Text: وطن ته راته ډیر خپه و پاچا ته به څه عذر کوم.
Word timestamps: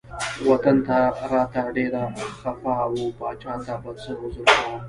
وطن 0.49 0.77
ته 0.87 0.97
راته 1.31 1.61
ډیر 1.77 1.93
خپه 2.39 2.75
و 2.93 2.99
پاچا 3.17 3.53
ته 3.65 3.73
به 3.83 3.91
څه 4.01 4.11
عذر 4.21 4.43
کوم. 4.53 4.77